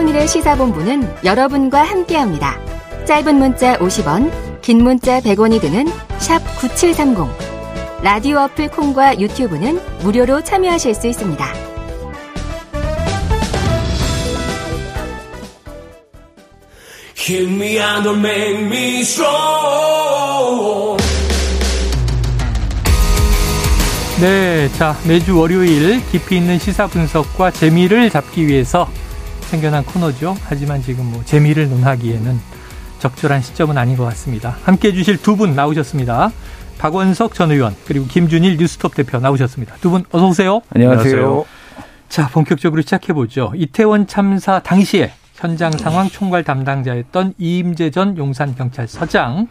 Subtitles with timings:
[0.00, 2.58] 최영일의 시사본부는 여러분과 함께합니다.
[3.04, 4.30] 짧은 문자 50원,
[4.62, 5.88] 긴 문자 100원이 드는
[6.18, 7.26] 샵 9730.
[8.02, 11.46] 라디오 어플 콩과 유튜브는 무료로 참여하실 수 있습니다.
[24.20, 28.88] 네, 자 매주 월요일 깊이 있는 시사 분석과 재미를 잡기 위해서
[29.50, 30.36] 생겨난 코너죠.
[30.44, 32.38] 하지만 지금 뭐 재미를 논하기에는
[33.00, 34.56] 적절한 시점은 아닌 것 같습니다.
[34.62, 36.30] 함께 해주실 두 분 나오셨습니다.
[36.78, 39.74] 박원석 전 의원 그리고 김준일 뉴스톱 대표 나오셨습니다.
[39.80, 40.60] 두 분 어서 오세요.
[40.72, 41.44] 안녕하세요.
[42.08, 43.52] 자 본격적으로 시작해 보죠.
[43.56, 49.48] 이태원 참사 당시에 현장 상황 총괄 담당자였던 이임재 전 용산 경찰서장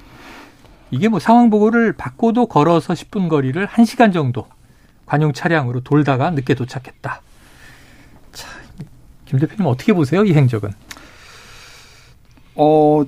[0.92, 4.48] 이게 뭐 상황 보고를 받고도 걸어서 10분 거리를 1시간 정도
[5.06, 7.22] 관용 차량으로 돌다가 늦게 도착했다.
[9.30, 10.24] 자, 김 대표님 어떻게 보세요?
[10.24, 10.72] 이 행적은?
[12.56, 13.04] 어,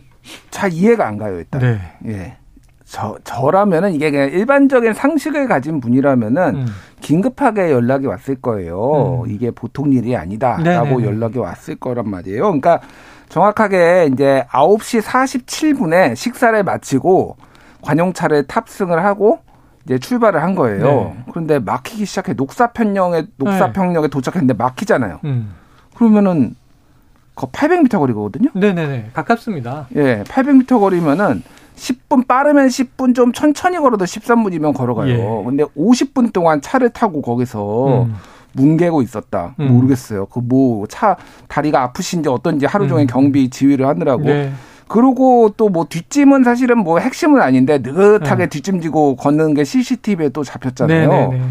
[0.51, 1.61] 잘 이해가 안 가요, 일단.
[1.61, 1.79] 네.
[2.07, 2.37] 예.
[2.85, 6.67] 저, 저라면은 이게 그냥 일반적인 상식을 가진 분이라면은 음.
[6.99, 9.23] 긴급하게 연락이 왔을 거예요.
[9.23, 9.31] 음.
[9.31, 11.05] 이게 보통 일이 아니다라고 네네네.
[11.05, 12.43] 연락이 왔을 거란 말이에요.
[12.43, 12.81] 그러니까
[13.29, 17.37] 정확하게 이제 9시 47분에 식사를 마치고
[17.81, 19.39] 관용차를 탑승을 하고
[19.85, 20.83] 이제 출발을 한 거예요.
[20.83, 21.23] 네.
[21.31, 24.09] 그런데 막히기 시작해 녹사평역에 녹사평역에 네.
[24.09, 25.21] 도착했는데 막히잖아요.
[25.23, 25.55] 음.
[26.05, 26.55] 그러면은
[27.35, 28.49] 그 800m 거리거든요.
[28.53, 29.87] 네네네 가깝습니다.
[29.95, 31.43] 예, 800m 거리면은
[31.75, 35.09] 10분 빠르면 10분 좀 천천히 걸어도 13분이면 걸어가요.
[35.09, 35.43] 예.
[35.45, 38.15] 근데 50분 동안 차를 타고 거기서 음.
[38.53, 39.55] 뭉개고 있었다.
[39.59, 39.71] 음.
[39.73, 40.25] 모르겠어요.
[40.25, 41.15] 그 뭐 차
[41.47, 43.07] 다리가 아프신지 어떤지 하루 종일 음.
[43.07, 44.23] 경비 지휘를 하느라고.
[44.23, 44.51] 네.
[44.87, 48.49] 그리고 또 뭐 뒷짐은 사실은 뭐 핵심은 아닌데 느긋하게 네.
[48.49, 51.09] 뒷짐지고 걷는 게 CCTV에 또 잡혔잖아요.
[51.09, 51.41] 네네네.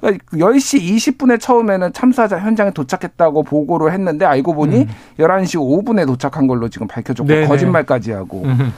[0.00, 4.88] 그러니까 10시 20분에 처음에는 참사자 현장에 도착했다고 보고를 했는데 알고 보니 음.
[5.18, 7.46] 11시 5분에 도착한 걸로 지금 밝혀졌고 네네.
[7.46, 8.42] 거짓말까지 하고.
[8.44, 8.72] 음.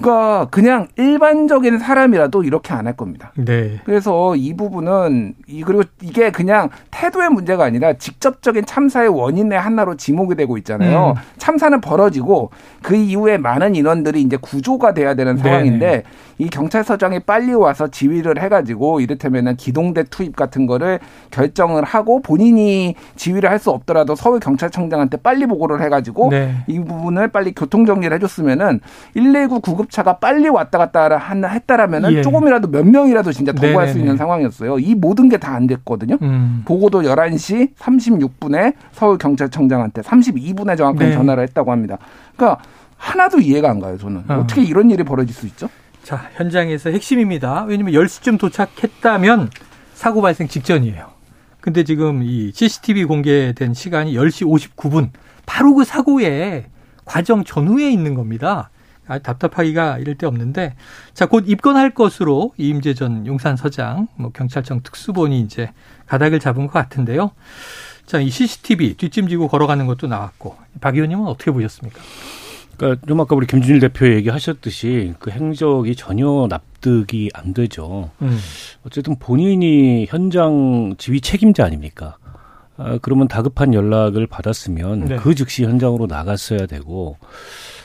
[0.00, 3.32] 그러니까 그냥 일반적인 사람이라도 이렇게 안 할 겁니다.
[3.36, 3.78] 네.
[3.84, 10.34] 그래서 이 부분은 이 그리고 이게 그냥 태도의 문제가 아니라 직접적인 참사의 원인의 하나로 지목이
[10.36, 11.14] 되고 있잖아요.
[11.16, 11.22] 음.
[11.36, 12.50] 참사는 벌어지고
[12.82, 16.02] 그 이후에 많은 인원들이 이제 구조가 돼야 되는 상황인데 네.
[16.40, 20.98] 이 경찰서장이 빨리 와서 지휘를 해가지고 이를테면은 기동대 투입 같은 거를
[21.30, 26.54] 결정을 하고 본인이 지휘를 할 수 없더라도 서울 경찰청장한테 빨리 보고를 해가지고 네.
[26.66, 28.80] 이 부분을 빨리 교통 정리를 해줬으면은
[29.12, 32.22] 119 구급차가 빨리 왔다 갔다 한 했다라면은 예.
[32.22, 34.78] 조금이라도 몇 명이라도 진짜 도구할 수 있는 상황이었어요.
[34.78, 36.16] 이 모든 게 다 안 됐거든요.
[36.22, 36.62] 음.
[36.64, 41.12] 보고도 11시 36분에 서울 경찰청장한테 32분에 정확하게 네.
[41.12, 41.98] 전화를 했다고 합니다.
[42.36, 42.62] 그러니까
[42.96, 44.24] 하나도 이해가 안 가요, 저는.
[44.28, 44.34] 어.
[44.44, 45.68] 어떻게 이런 일이 벌어질 수 있죠?
[46.02, 47.64] 자, 현장에서 핵심입니다.
[47.64, 49.50] 왜냐면 10시쯤 도착했다면
[49.94, 51.10] 사고 발생 직전이에요.
[51.60, 55.10] 근데 지금 이 CCTV 공개된 시간이 10시 59분.
[55.46, 56.66] 바로 그 사고의
[57.04, 58.70] 과정 전후에 있는 겁니다.
[59.06, 60.76] 아, 답답하기가 이럴 데 없는데
[61.14, 65.72] 자, 곧 입건할 것으로 이임재 전 용산 서장, 뭐 경찰청 특수본이 이제
[66.06, 67.32] 가닥을 잡은 것 같은데요.
[68.06, 72.00] 자, 이 CCTV 뒷짐지고 걸어가는 것도 나왔고 박 의원님은 어떻게 보셨습니까?
[72.80, 78.10] 그러니까 좀 아까 우리 김준일 대표 얘기하셨듯이 그 행적이 전혀 납득이 안 되죠.
[78.22, 78.38] 음.
[78.86, 82.16] 어쨌든 본인이 현장 지휘 책임자 아닙니까?
[82.78, 85.16] 아, 그러면 다급한 연락을 받았으면 네.
[85.16, 87.18] 그 즉시 현장으로 나갔어야 되고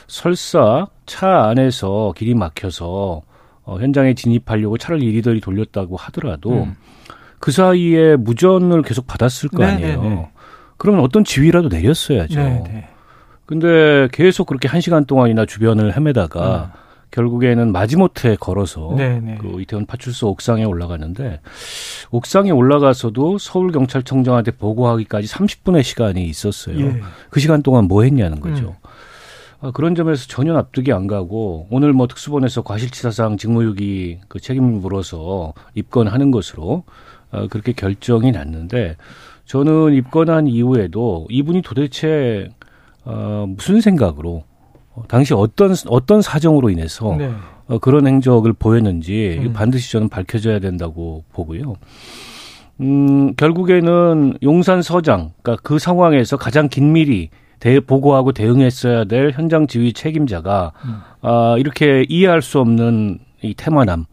[0.06, 3.20] 설사 차 안에서 길이 막혀서
[3.64, 6.76] 어, 현장에 진입하려고 차를 이리저리 돌렸다고 하더라도 음.
[7.38, 10.02] 그 사이에 무전을 계속 받았을 거 네, 아니에요.
[10.02, 10.30] 네네네.
[10.78, 12.34] 그러면 어떤 지휘라도 내렸어야죠.
[12.40, 12.95] 네네.
[13.46, 13.58] 네.
[13.58, 16.86] 근데 계속 그렇게 한 시간 동안이나 주변을 헤매다가 음.
[17.12, 19.20] 결국에는 마지못해 걸어서 네네.
[19.20, 19.38] 네.
[19.40, 21.40] 그 이태원 파출소 옥상에 올라가는데
[22.10, 26.78] 옥상에 올라가서도 서울 경찰청장한테 보고하기까지 30분의 시간이 있었어요.
[26.78, 27.00] 예.
[27.30, 28.76] 그 시간 동안 뭐 했냐는 거죠.
[28.84, 28.88] 음.
[29.60, 35.54] 아, 그런 점에서 전혀 납득이 안 가고 오늘 뭐 특수본에서 과실치사상 직무유기 그 책임을 물어서
[35.74, 36.84] 입건하는 것으로
[37.30, 38.96] 아, 그렇게 결정이 났는데
[39.46, 42.50] 저는 입건한 이후에도 이분이 도대체
[43.06, 44.44] 어, 무슨 생각으로
[44.94, 47.32] 어, 당시 어떤 어떤 사정으로 인해서 네.
[47.68, 49.52] 어, 그런 행적을 보였는지 음.
[49.52, 51.76] 반드시 저는 밝혀져야 된다고 보고요.
[52.80, 59.94] 음, 결국에는 용산 서장, 그러니까 그 상황에서 가장 긴밀히 대 보고하고 대응했어야 될 현장 지휘
[59.94, 60.98] 책임자가 음.
[61.22, 64.04] 아, 이렇게 이해할 수 없는 이 태만함,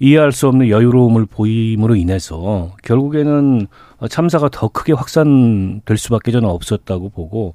[0.00, 3.66] 이해할 수 없는 여유로움을 보임으로 인해서 결국에는
[4.08, 7.54] 참사가 더 크게 확산될 수밖에 저는 없었다고 보고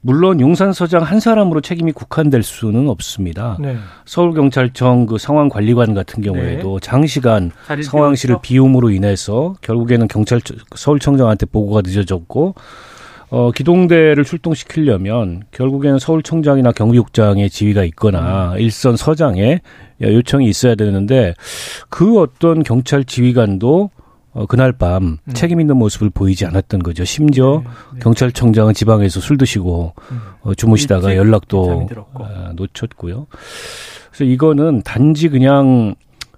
[0.00, 3.58] 물론 용산 서장 한 사람으로 책임이 국한될 수는 없습니다.
[3.60, 3.76] 네.
[4.06, 6.86] 서울경찰청 그 상황 관리관 같은 경우에도 네.
[6.86, 7.50] 장시간
[7.82, 10.40] 상황실을 비움으로 인해서 결국에는 경찰
[10.74, 12.54] 서울청장한테 보고가 늦어졌고
[13.30, 18.58] 어, 기동대를 출동시키려면 결국에는 서울청장이나 경비국장의 지위가 있거나 음.
[18.58, 19.60] 일선 서장의
[20.00, 21.34] 요청이 있어야 되는데
[21.88, 23.90] 그 어떤 경찰 지휘관도
[24.34, 25.32] 어, 그날 밤 음.
[25.32, 27.04] 책임 있는 모습을 보이지 않았던 거죠.
[27.04, 27.98] 심지어 네, 네.
[28.00, 30.20] 경찰청장은 지방에서 술 드시고 음.
[30.42, 33.26] 어, 주무시다가 연락도 어, 놓쳤고요.
[34.10, 35.94] 그래서 이거는 단지 그냥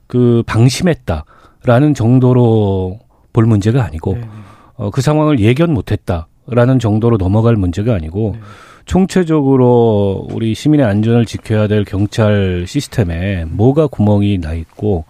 [0.06, 3.00] 그 방심했다라는 정도로
[3.32, 4.28] 볼 문제가 아니고 네, 네.
[4.76, 8.40] 어, 그 상황을 예견 못했다 라는 정도로 넘어갈 문제가 아니고 네.
[8.84, 15.04] 총체적으로 우리 시민의 안전을 지켜야 될 경찰 시스템에 뭐가 구멍이 나 있고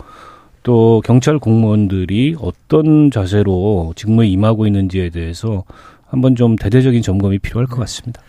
[0.63, 5.65] 또 경찰 공무원들이 어떤 자세로 직무에 임하고 있는지에 대해서
[6.07, 8.23] 한번 좀 대대적인 점검이 필요할 것 같습니다.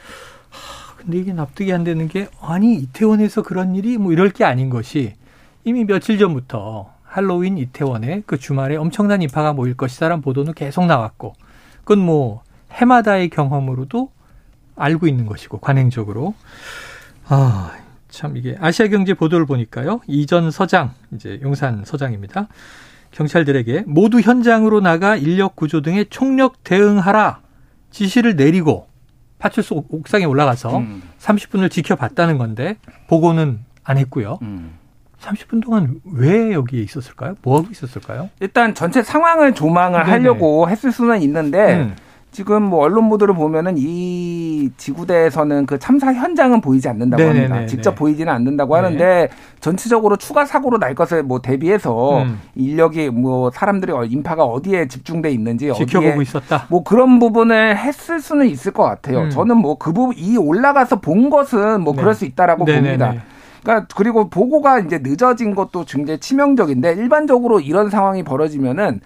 [0.98, 5.14] 근데 이게 납득이 안 되는 게 아니 이태원에서 그런 일이 뭐 이럴 게 아닌 것이
[5.64, 11.34] 이미 며칠 전부터 할로윈 이태원에 그 주말에 엄청난 인파가 모일 것이다라는 보도는 계속 나왔고
[11.80, 12.42] 그건 뭐
[12.78, 14.12] 해마다의 경험으로도
[14.76, 16.34] 알고 있는 것이고 관행적으로
[17.28, 17.72] 아
[18.10, 20.02] 참 이게 아시아경제 보도를 보니까요.
[20.08, 22.48] 이전 서장, 이제 용산 서장입니다.
[23.12, 27.42] 경찰들에게 모두 현장으로 나가 인력 구조 등의 총력 대응하라
[27.92, 28.88] 지시를 내리고
[29.40, 31.04] 파출소 옥상에 올라가서 음.
[31.20, 32.78] 30분을 지켜봤다는 건데
[33.08, 34.40] 보고는 안 했고요.
[34.42, 34.74] 음.
[35.20, 37.36] 30분 동안 왜 여기에 있었을까요?
[37.44, 38.30] 뭐 하고 있었을까요?
[38.40, 40.12] 일단 전체 상황을 조망을 네네.
[40.12, 41.96] 하려고 했을 수는 있는데 음.
[42.32, 47.48] 지금 뭐 언론 보도를 보면은 이 지구대에서는 그 참사 현장은 보이지 않는다고 네네네네.
[47.48, 47.68] 합니다.
[47.68, 48.82] 직접 보이지는 않는다고 네.
[48.84, 49.30] 하는데
[49.60, 52.40] 전체적으로 추가 사고로 날 것을 뭐 대비해서 음.
[52.56, 56.66] 인력이 뭐 사람들이 인파가 어디에 집중돼 있는지 지켜보고 어디에 있었다.
[56.70, 59.22] 뭐 그런 부분을 했을 수는 있을 것 같아요.
[59.22, 59.30] 음.
[59.30, 62.02] 저는 뭐 그 부분 이 올라가서 본 것은 뭐 네.
[62.02, 62.98] 그럴 수 있다라고 네네네.
[62.98, 63.24] 봅니다.
[63.64, 69.02] 그러니까 그리고 보고가 이제 늦어진 것도 굉장히 치명적인데 일반적으로 이런 상황이 벌어지면은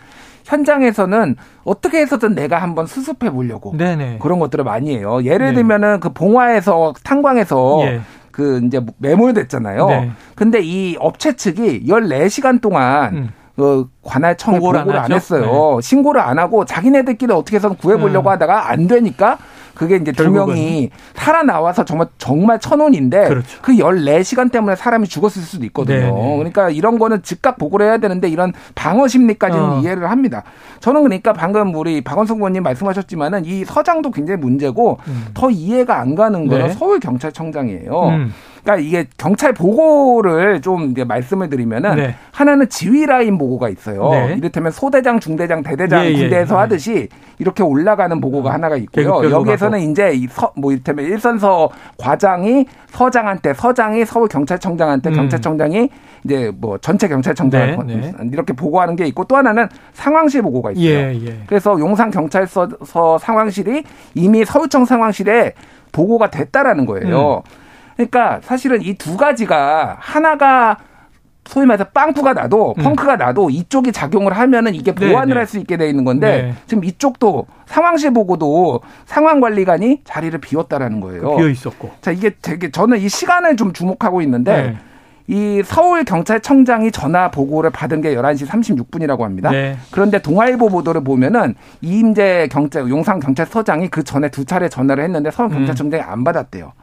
[0.46, 4.20] 현장에서는 어떻게 해서든 내가 한번 수습해 보려고 네네.
[4.22, 5.24] 그런 것들을 많이 해요.
[5.24, 5.54] 예를 네.
[5.54, 8.02] 들면은 그 봉화에서 탄광에서 예.
[8.32, 9.88] 그 이제 매몰됐잖아요.
[9.88, 10.12] 네.
[10.36, 13.30] 근데 이 업체 측이 14시간 동안 음.
[13.56, 15.76] 그 관할청에 보고를, 보고를 안, 안 했어요.
[15.76, 15.82] 네.
[15.82, 18.32] 신고를 안 하고 자기네들끼리 어떻게 해서든 구해보려고 음.
[18.32, 19.38] 하다가 안 되니까
[19.74, 23.60] 그게 이제 두 명이 살아나와서 정말 정말 천원인데 그렇죠.
[23.62, 26.00] 그 14시간 때문에 사람이 죽었을 수도 있거든요.
[26.00, 26.38] 네네.
[26.38, 29.80] 그러니까 이런 거는 즉각 보고를 해야 되는데 이런 방어 심리까지는 어.
[29.80, 30.44] 이해를 합니다.
[30.80, 35.28] 저는 그러니까 방금 우리 박원석 의원님 말씀하셨지만은 이 서장도 굉장히 문제고 음.
[35.34, 36.74] 더 이해가 안 가는 거는 네.
[36.74, 38.08] 서울 경찰청장이에요.
[38.10, 38.34] 음.
[38.64, 42.16] 그러니까 이게 경찰 보고를 좀 이제 말씀을 드리면은 네.
[42.32, 44.10] 하나는 지휘 라인 보고가 있어요.
[44.12, 44.36] 네.
[44.38, 46.14] 이를테면 소대장, 중대장, 대대장 예, 예.
[46.14, 46.60] 군대에서 예.
[46.60, 47.10] 하듯이
[47.40, 48.54] 이렇게 올라가는 보고가 음.
[48.54, 49.30] 하나가 있고요.
[49.30, 55.16] 여기에서는 이제 이뭐 이를테면 일선서 과장이 서장한테 서장이 서울 경찰청장한테 음.
[55.16, 55.90] 경찰청장이
[56.24, 58.14] 이제 뭐 전체 경찰청장 네, 네.
[58.32, 60.86] 이렇게 보고하는 게 있고 또 하나는 상황실 보고가 있어요.
[60.86, 61.40] 예, 예.
[61.48, 63.84] 그래서 용산 경찰서 상황실이
[64.14, 65.54] 이미 서울청 상황실에
[65.92, 67.44] 보고가 됐다라는 거예요.
[67.46, 67.61] 음.
[67.96, 70.78] 그러니까 사실은 이 두 가지가 하나가
[71.46, 72.84] 소위 말해서 빵꾸가 나도 음.
[72.84, 76.54] 펑크가 나도 이쪽이 작용을 하면은 이게 네, 보완을 네, 할수 있게 돼 있는 건데 네.
[76.68, 81.36] 지금 이쪽도 상황실 보고도 상황 관리관이 자리를 비웠다라는 거예요.
[81.38, 81.92] 비어 있었고.
[82.02, 84.78] 자 이게 되게 저는 이 시간을 좀 주목하고 있는데 네.
[85.28, 89.50] 이 서울 경찰청장이 전화 보고를 받은 게 11시 36분이라고 합니다.
[89.50, 89.78] 네.
[89.90, 95.50] 그런데 동아일보 보도를 보면은 이임재 경찰 용산 경찰서장이 그 전에 두 차례 전화를 했는데 서울
[95.52, 95.58] 음.
[95.58, 96.08] 경찰청장이 음.
[96.10, 96.74] 안 받았대요.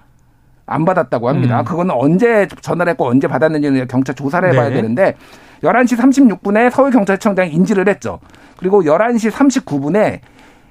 [0.69, 1.61] 안 받았다고 합니다.
[1.61, 1.65] 음.
[1.65, 4.75] 그거는 언제 전화를 했고 언제 받았는지는 경찰 조사를 해봐야 네.
[4.77, 5.15] 되는데
[5.63, 8.21] 11시 36분에 서울경찰청장이 인지를 했죠.
[8.59, 10.21] 그리고 11시 39분에 어,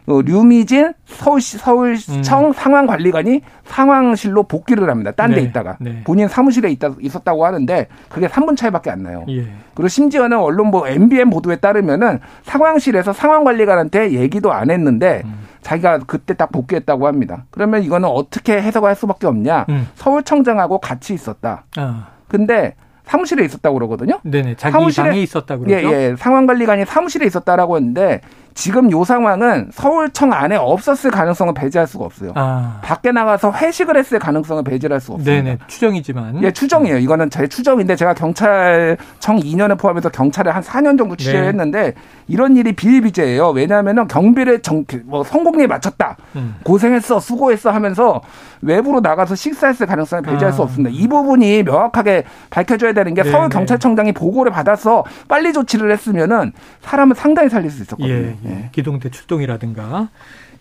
[0.07, 2.53] 류미진 서울시 서울청 음.
[2.53, 5.11] 상황관리관이 상황실로 복귀를 합니다.
[5.11, 5.41] 딴데 네.
[5.43, 6.01] 있다가 네.
[6.05, 9.25] 본인 사무실에 있다 있었다고 하는데 그게 3분 차이밖에 안 나요.
[9.27, 9.47] 예.
[9.73, 15.45] 그리고 심지어는 언론 뭐 MBN 보도에 따르면은 상황실에서 상황관리관한테 얘기도 안 했는데 음.
[15.61, 17.43] 자기가 그때 딱 복귀했다고 합니다.
[17.51, 19.65] 그러면 이거는 어떻게 해석할 수밖에 없냐?
[19.67, 19.89] 음.
[19.95, 21.65] 서울청장하고 같이 있었다.
[21.75, 22.07] 아.
[22.29, 22.75] 근데
[23.07, 24.19] 사무실에 있었다고 그러거든요.
[24.23, 24.55] 네네.
[24.55, 25.87] 자기 사무실에, 방에 있었다고 그러죠.
[25.87, 26.15] 예, 예.
[26.17, 28.21] 상황관리관이 사무실에 있었다라고 했는데
[28.57, 32.31] 지금 요 상황은 서울청 안에 없었을 가능성을 배제할 수가 없어요.
[32.33, 32.79] 아.
[32.81, 35.43] 밖에 나가서 회식을 했을 가능성을 배제할 수가 없습니다.
[35.43, 35.57] 네네.
[35.67, 36.43] 추정이지만.
[36.43, 36.97] 예, 추정이에요.
[36.97, 41.47] 이거는 제 추정인데 제가 경찰청 2년을 포함해서 경찰에 한 4년 정도 취재를 네.
[41.49, 41.93] 했는데
[42.27, 43.49] 이런 일이 비일비재예요.
[43.49, 46.17] 왜냐하면 경비를 정, 뭐 성공리에 맞췄다.
[46.35, 46.55] 음.
[46.63, 48.21] 고생했어, 수고했어 하면서
[48.61, 50.51] 외부로 나가서 식사했을 가능성을 배제할 아.
[50.51, 50.89] 수 없습니다.
[50.91, 53.31] 이 부분이 명확하게 밝혀져야 되는 게 네네.
[53.31, 58.11] 서울 경찰청장이 보고를 받아서 빨리 조치를 했으면은 사람을 상당히 살릴 수 있었거든요.
[58.11, 58.35] 예.
[58.47, 58.51] 예.
[58.51, 58.69] 네.
[58.71, 60.09] 기동대 출동이라든가.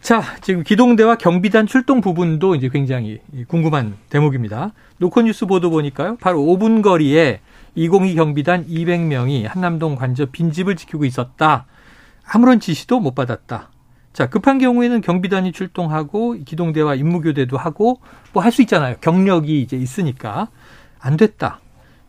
[0.00, 4.73] 자, 지금 기동대와 경비단 출동 부분도 이제 굉장히 궁금한 대목입니다.
[4.99, 6.16] 노컷뉴스 보도 보니까요.
[6.21, 7.40] 바로 5분 거리에
[7.75, 11.66] 202 경비단 200명이 한남동 관저 빈집을 지키고 있었다.
[12.26, 13.71] 아무런 지시도 못 받았다.
[14.12, 18.00] 자, 급한 경우에는 경비단이 출동하고 기동대와 임무교대도 하고
[18.33, 18.97] 뭐 할 수 있잖아요.
[19.00, 20.49] 경력이 이제 있으니까
[20.99, 21.61] 안 됐다.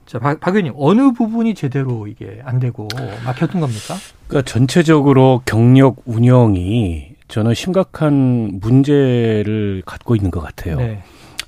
[0.08, 2.88] 자, 박, 박 의원님, 어느 부분이 제대로 이게 안 되고
[3.26, 3.96] 막혔던 겁니까?
[4.28, 10.78] 그러니까 전체적으로 경력 운영이 저는 심각한 문제를 갖고 있는 것 같아요.
[10.78, 11.04] 네.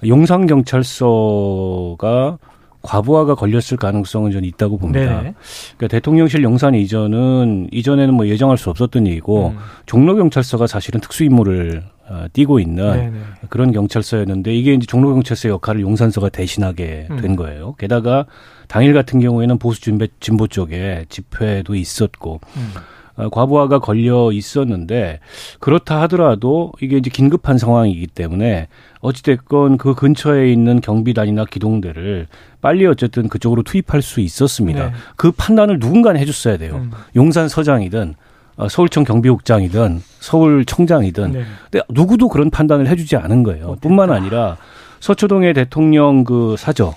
[0.05, 2.37] 용산 경찰서가
[2.81, 5.21] 과부하가 걸렸을 가능성은 저는 있다고 봅니다.
[5.21, 5.33] 네.
[5.77, 9.57] 그러니까 대통령실 용산 이전은 이전에는 뭐 예정할 수 없었던 일이고 음.
[9.85, 13.09] 종로 경찰서가 사실은 특수 임무를 어, 띄고 있는 네네.
[13.11, 13.19] 네.
[13.49, 17.17] 그런 경찰서였는데 이게 이제 종로 경찰서 역할을 용산서가 대신하게 음.
[17.17, 17.75] 된 거예요.
[17.77, 18.25] 게다가
[18.67, 22.73] 당일 같은 경우에는 보수 진보, 진보 쪽에 집회도 있었고 음.
[23.15, 25.19] 어, 과부하가 걸려 있었는데
[25.59, 28.69] 그렇다 하더라도 이게 이제 긴급한 상황이기 때문에
[29.01, 32.27] 어찌됐건 그 근처에 있는 경비단이나 기동대를
[32.61, 34.85] 빨리 어쨌든 그쪽으로 투입할 수 있었습니다.
[34.87, 34.93] 네.
[35.15, 36.75] 그 판단을 누군가 해줬어야 돼요.
[36.75, 36.91] 음.
[37.15, 38.28] 용산 서장이든 어,
[38.67, 41.43] 서울청 경비국장이든 서울청장이든 네.
[41.71, 43.77] 근데 누구도 그런 판단을 해주지 않은 거예요.
[43.81, 44.57] 뿐만 아니라
[44.99, 46.93] 서초동의 대통령 그 사저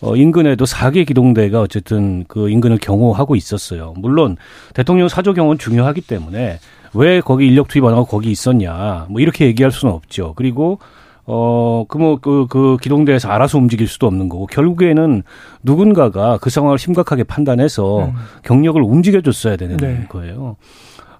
[0.00, 3.94] 어, 인근에도 4개 기동대가 어쨌든 그 인근을 경호하고 있었어요.
[3.96, 4.36] 물론
[4.74, 6.58] 대통령 사조 경호는 중요하기 때문에
[6.94, 9.06] 왜 거기 인력 투입 안 하고 거기 있었냐.
[9.08, 10.34] 뭐 이렇게 얘기할 수는 없죠.
[10.36, 10.80] 그리고
[11.24, 15.22] 어, 그, 뭐, 그, 그 기동대에서 알아서 움직일 수도 없는 거고, 결국에는
[15.62, 18.14] 누군가가 그 상황을 심각하게 판단해서 음.
[18.42, 20.04] 경력을 움직여줬어야 되는 네.
[20.08, 20.56] 거예요.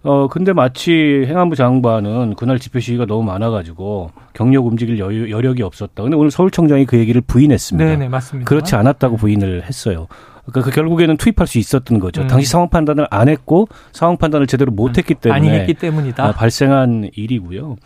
[0.04, 6.02] 어, 근데 마치 행안부 장관은 그날 집회 시위가 너무 많아가지고 경력 움직일 여유, 여력이 없었다.
[6.02, 7.90] 근데 오늘 서울청장이 그 얘기를 부인했습니다.
[7.90, 8.48] 네네, 맞습니다.
[8.48, 10.08] 그렇지 않았다고 부인을 했어요.
[10.44, 12.22] 그러니까 그 결국에는 투입할 수 있었던 거죠.
[12.22, 12.26] 음.
[12.26, 15.38] 당시 상황 판단을 안 했고 상황 판단을 제대로 못 했기 때문에.
[15.38, 16.24] 아니 했기 때문이다.
[16.24, 17.76] 아, 발생한 일이고요.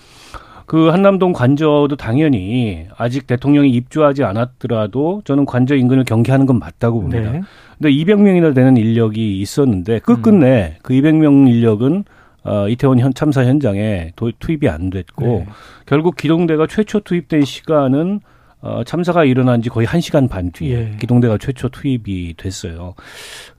[0.66, 7.30] 그 한남동 관저도 당연히 아직 대통령이 입주하지 않았더라도 저는 관저 인근을 경계하는 건 맞다고 봅니다.
[7.30, 7.40] 네.
[7.78, 10.78] 근데 200명이나 되는 인력이 있었는데 끝끝내 음.
[10.82, 12.04] 그 200명 인력은
[12.42, 15.46] 어, 이태원 현, 참사 현장에 도, 투입이 안 됐고 네.
[15.84, 18.20] 결국 기동대가 최초 투입된 시간은
[18.60, 20.96] 어, 참사가 일어난 지 거의 1시간 반 뒤에 예.
[20.98, 22.94] 기동대가 최초 투입이 됐어요.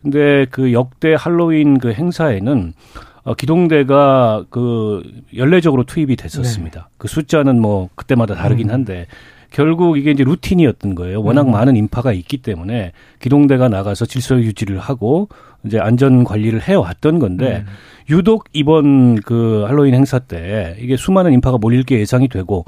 [0.01, 2.73] 근데 그 역대 할로윈 그 행사에는
[3.27, 5.03] 어, 기동대가 그
[5.35, 6.79] 연례적으로 투입이 됐었습니다.
[6.79, 6.95] 네.
[6.97, 8.73] 그 숫자는 뭐 그때마다 다르긴 음.
[8.73, 9.05] 한데
[9.51, 11.21] 결국 이게 이제 루틴이었던 거예요.
[11.21, 11.51] 워낙 음.
[11.51, 15.27] 많은 인파가 있기 때문에 기동대가 나가서 질서 유지를 하고
[15.65, 17.73] 이제 안전 관리를 해왔던 건데 음.
[18.09, 22.63] 유독 이번 그 할로윈 행사 때 이게 수많은 인파가 몰릴 게 예상이 되고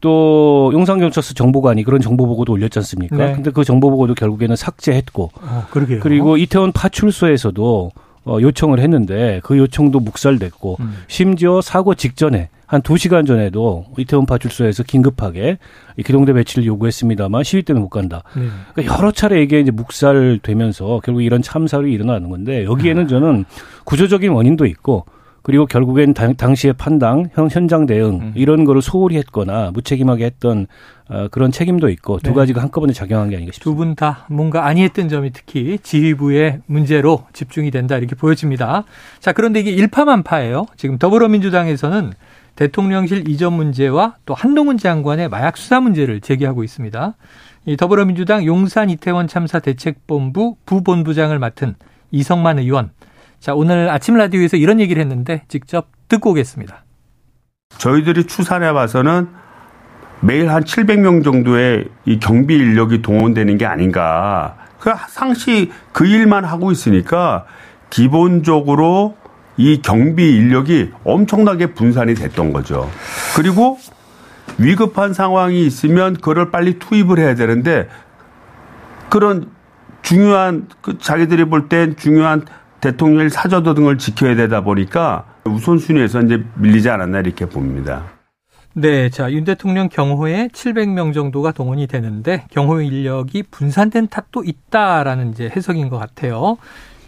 [0.00, 3.16] 또 용산경찰서 정보관이 그런 정보 보고도 올렸지 않습니까?
[3.16, 3.32] 네.
[3.32, 5.66] 근데 그 정보 보고도 결국에는 삭제했고 어,
[6.00, 7.90] 그리고 이태원 파출소에서도
[8.26, 10.96] 어, 요청을 했는데 그 요청도 묵살됐고 음.
[11.06, 15.58] 심지어 사고 직전에 한 두시간 전에도 이태원 파출소에서 긴급하게
[16.04, 18.24] 기동대 배치를 요구했습니다만 시위 때문에 못 간다.
[18.34, 18.48] 네.
[18.74, 23.06] 그러니까 여러 차례 이게 이제 묵살되면서 결국 이런 참사로 일어나는 건데 여기에는 아.
[23.06, 23.44] 저는
[23.84, 25.06] 구조적인 원인도 있고
[25.46, 28.32] 그리고 결국엔 당, 당시의 판단, 현, 현장 대응 음.
[28.34, 30.66] 이런 거를 소홀히 했거나 무책임하게 했던
[31.08, 32.34] 어, 그런 책임도 있고 두 네.
[32.34, 33.70] 가지가 한꺼번에 작용한 게 아닌가 싶습니다.
[33.70, 38.82] 두 분 다 뭔가 아니했던 점이 특히 지휘부의 문제로 집중이 된다 이렇게 보여집니다.
[39.20, 40.66] 자 그런데 이게 일파만파예요.
[40.76, 42.12] 지금 더불어민주당에서는
[42.56, 47.14] 대통령실 이전 문제와 또 한동훈 장관의 마약 수사 문제를 제기하고 있습니다.
[47.66, 51.76] 이 더불어민주당 용산 이태원 참사 대책본부 부본부장을 맡은
[52.10, 52.90] 이성만 의원.
[53.40, 56.84] 자, 오늘 아침 라디오에서 이런 얘기를 했는데 직접 듣고 오겠습니다.
[57.78, 59.28] 저희들이 추산해 봐서는
[60.20, 64.56] 매일 한 700명 정도의 이 경비 인력이 동원되는 게 아닌가.
[64.78, 67.44] 그 상시 그 일만 하고 있으니까
[67.90, 69.16] 기본적으로
[69.56, 72.90] 이 경비 인력이 엄청나게 분산이 됐던 거죠.
[73.36, 73.78] 그리고
[74.58, 77.88] 위급한 상황이 있으면 그걸 빨리 투입을 해야 되는데
[79.10, 79.50] 그런
[80.02, 82.44] 중요한 그 자기들이 볼 땐 중요한
[82.86, 88.04] 대통령 사저도 등을 지켜야 되다 보니까 우선순위에서 이제 밀리지 않았나 이렇게 봅니다.
[88.74, 95.50] 네, 자, 윤 대통령 경호에 700명 정도가 동원이 되는데 경호 인력이 분산된 탓도 있다라는 이제
[95.56, 96.58] 해석인 것 같아요.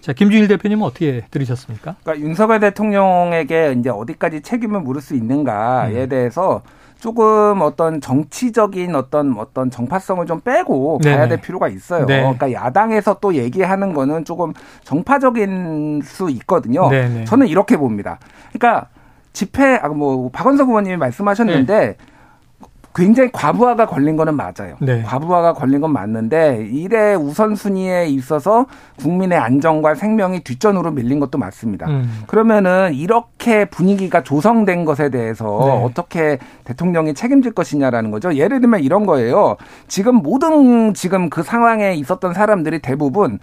[0.00, 1.94] 자, 김준일 대표님은 어떻게 들으셨습니까?
[2.02, 6.08] 그러니까 윤석열 대통령에게 이제 어디까지 책임을 물을 수 있는가에 음.
[6.08, 6.62] 대해서
[7.00, 11.16] 조금 어떤 정치적인 어떤 어떤 정파성을 좀 빼고 네네.
[11.16, 12.06] 가야 될 필요가 있어요.
[12.06, 12.20] 네.
[12.20, 14.52] 그러니까 야당에서 또 얘기하는 거는 조금
[14.82, 16.88] 정파적인 수 있거든요.
[16.88, 17.24] 네네.
[17.24, 18.18] 저는 이렇게 봅니다.
[18.52, 18.88] 그러니까
[19.32, 21.96] 집회 아뭐 박원석 의원님이 말씀하셨는데 네.
[22.94, 24.76] 굉장히 과부하가 걸린 거는 맞아요.
[24.80, 25.02] 네.
[25.02, 28.66] 과부하가 걸린 건 맞는데 일의 우선순위에 있어서
[28.98, 31.86] 국민의 안전과 생명이 뒷전으로 밀린 것도 맞습니다.
[31.86, 32.24] 음.
[32.26, 35.70] 그러면은 이렇게 분위기가 조성된 것에 대해서 네.
[35.84, 38.34] 어떻게 대통령이 책임질 것이냐라는 거죠.
[38.34, 39.56] 예를 들면 이런 거예요.
[39.86, 43.38] 지금 모든 지금 그 상황에 있었던 사람들이 대부분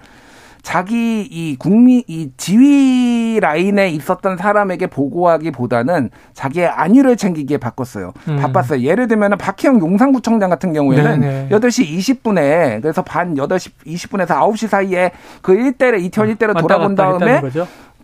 [0.66, 8.14] 자기 이 국민 이 지휘 라인에 있었던 사람에게 보고하기보다는 자기의 안위를 챙기기에 바꿨어요.
[8.28, 8.38] 음.
[8.38, 8.82] 바빴어요.
[8.82, 11.50] 예를 들면은 박혜영 용산구청장 같은 경우에는 네네.
[11.52, 15.12] 8시 20분에 그래서 반 8시 20분에서 9시 사이에
[15.44, 17.42] 그 일대를 이태원 일대로 돌아본 다음에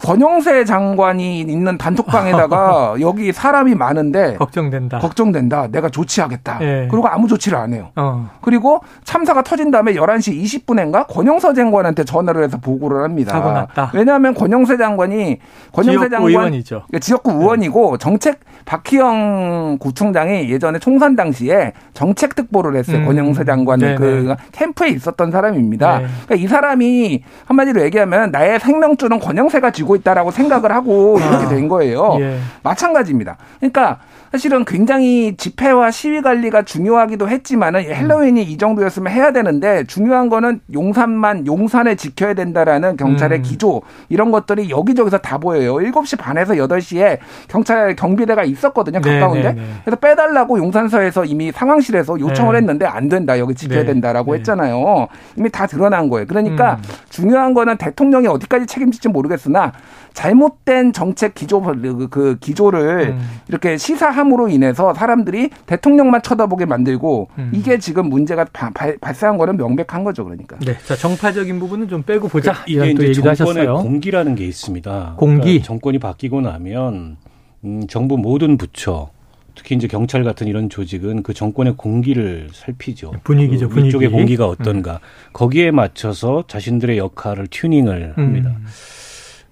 [0.03, 4.99] 권영세 장관이 있는 단톡방에다가 여기 사람이 많은데 걱정된다.
[4.99, 5.67] 걱정된다.
[5.67, 6.59] 내가 조치하겠다.
[6.61, 6.87] 예.
[6.89, 7.89] 그리고 아무 조치를 안 해요.
[7.95, 8.29] 어.
[8.41, 13.67] 그리고 참사가 터진 다음에 11시 20분인가 권영세 장관한테 전화를 해서 보고를 합니다.
[13.93, 15.37] 왜냐하면 권영세 장관이
[15.71, 16.83] 권영세 장관 의원이죠.
[16.87, 22.97] 그러니까 지역구 의원이고 정책 박희영 구청장이 예전에 총선 당시에 정책 특보를 했어요.
[22.97, 23.05] 음.
[23.05, 25.99] 권영세 장관의 그 캠프에 있었던 사람입니다.
[25.99, 26.05] 네.
[26.25, 31.25] 그러니까 이 사람이 한마디로 얘기하면 나의 생명줄은 권영세가 쥐고 되고 있다라고 생각을 하고 아.
[31.25, 32.17] 이렇게 된 거예요.
[32.19, 32.37] 예.
[32.63, 33.37] 마찬가지입니다.
[33.59, 33.99] 그러니까
[34.31, 38.47] 사실은 굉장히 집회와 시위 관리가 중요하기도 했지만은 헬로윈이 음.
[38.47, 43.43] 이 정도였으면 해야 되는데 중요한 거는 용산만 용산에 지켜야 된다라는 경찰의 음.
[43.43, 45.75] 기조 이런 것들이 여기저기서 다 보여요.
[45.75, 47.19] 7시 반에서 8시에
[47.49, 49.01] 경찰 경비대가 있었거든요.
[49.01, 49.49] 네, 가까운데.
[49.49, 49.67] 네, 네, 네.
[49.83, 52.59] 그래서 빼달라고 용산서에서 이미 상황실에서 요청을 네.
[52.59, 53.37] 했는데 안 된다.
[53.37, 53.87] 여기 지켜야 네.
[53.87, 55.07] 된다라고 했잖아요.
[55.35, 56.25] 이미 다 드러난 거예요.
[56.25, 56.83] 그러니까 음.
[57.09, 59.73] 중요한 거는 대통령이 어디까지 책임질지 모르겠으나
[60.13, 63.19] 잘못된 정책 기조 그, 그 기조를 음.
[63.47, 67.51] 이렇게 시사함으로 인해서 사람들이 대통령만 쳐다보게 만들고 음.
[67.53, 70.57] 이게 지금 문제가 바, 발, 발생한 거는 명백한 거죠, 그러니까.
[70.59, 72.55] 네, 자 정파적인 부분은 좀 빼고 보자.
[72.67, 73.75] 이런 또 얘기도 하셨어요.
[73.77, 75.15] 공기라는 게 있습니다.
[75.17, 77.17] 공기 그러니까 정권이 바뀌고 나면
[77.63, 79.09] 음, 정부 모든 부처
[79.55, 83.11] 특히 이제 경찰 같은 이런 조직은 그 정권의 공기를 살피죠.
[83.23, 84.93] 분위기죠, 그 위쪽의 공기가 어떤가.
[84.93, 84.97] 음.
[85.33, 88.49] 거기에 맞춰서 자신들의 역할을 튜닝을 합니다.
[88.49, 88.65] 음.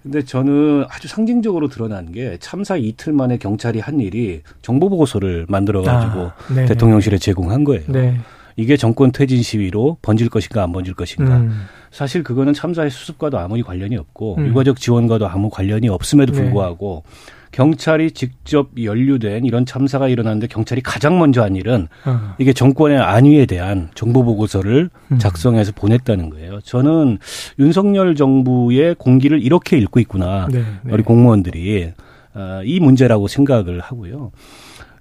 [0.04, 5.82] 근데 저는 아주 상징적으로 드러난 게 참사 이틀 만에 경찰이 한 일이 정보 보고서를 만들어
[5.82, 7.84] 가지고 아, 대통령실에 제공한 거예요.
[7.88, 8.18] 네.
[8.56, 11.38] 이게 정권 퇴진 시위로 번질 것인가 안 번질 것인가.
[11.38, 11.66] 음.
[11.92, 14.48] 사실 그거는 참사의 수습과도 아무리 관련이 없고 음.
[14.48, 16.42] 유가적 지원과도 아무 관련이 없음에도 네.
[16.42, 17.39] 불구하고 네.
[17.52, 22.36] 경찰이 직접 연루된 이런 참사가 일어났는데 경찰이 가장 먼저 한 일은 어.
[22.38, 25.18] 이게 정권의 안위에 대한 정보 보고서를 음.
[25.18, 26.60] 작성해서 보냈다는 거예요.
[26.62, 27.18] 저는
[27.58, 30.48] 윤석열 정부의 공기를 이렇게 읽고 있구나.
[30.52, 30.94] 네, 네.
[30.94, 31.92] 우리 공무원들이
[32.36, 34.32] 어, 이 문제라고 생각을 하고요.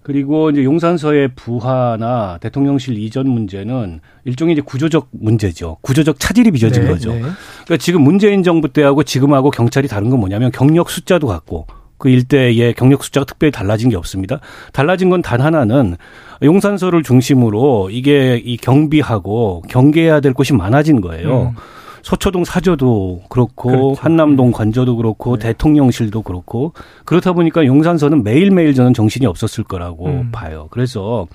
[0.08, 5.76] 그리고 이제 용산서의 부하나 대통령실 이전 문제는 일종의 이제 구조적 문제죠.
[5.82, 7.12] 구조적 차질이 빚어진 네, 거죠.
[7.12, 7.20] 네.
[7.20, 11.66] 그러니까 지금 문재인 정부 때하고 지금하고 경찰이 다른 건 뭐냐면 경력 숫자도 같고
[11.98, 14.40] 그 일대의 경력 숫자가 특별히 달라진 게 없습니다.
[14.72, 15.96] 달라진 건 단 하나는
[16.42, 21.52] 용산서를 중심으로 이게 이 경비하고 경계해야 될 곳이 많아진 거예요.
[21.54, 21.56] 음.
[22.02, 23.94] 서초동 사저도 그렇고 그렇죠.
[24.00, 25.48] 한남동 관저도 그렇고 네.
[25.48, 26.72] 대통령실도 그렇고
[27.04, 30.30] 그렇다 보니까 용산서는 매일매일 저는 정신이 없었을 거라고 음.
[30.32, 30.68] 봐요.
[30.70, 31.26] 그래서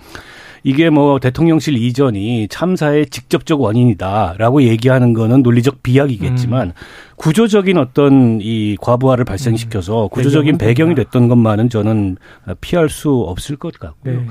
[0.63, 6.73] 이게 뭐 대통령실 이전이 참사의 직접적 원인이다라고 얘기하는 거는 논리적 비약이겠지만 음.
[7.17, 10.10] 구조적인 어떤 이 과부하를 발생시켜서 음.
[10.10, 12.17] 구조적인 배경이 됐던 것만은 저는
[12.62, 14.21] 피할 수 없을 것 같고요.
[14.21, 14.28] 네.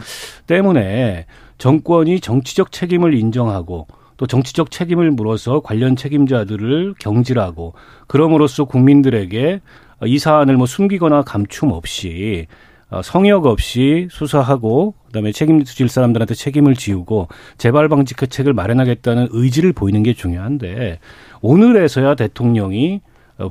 [0.47, 1.27] 때문에
[1.59, 7.75] 정권이 정치적 책임을 인정하고 또 정치적 책임을 물어서 관련 책임자들을 경질하고
[8.07, 9.61] 그럼으로써 국민들에게
[10.05, 12.72] 이 사안을 뭐 숨기거나 감춤 없이 어,
[13.03, 20.99] 성역 없이 수사하고 그다음에 책임질 사람들한테 책임을 지우고 재발 방지책을 마련하겠다는 의지를 보이는 게 중요한데
[21.41, 23.01] 오늘에서야 대통령이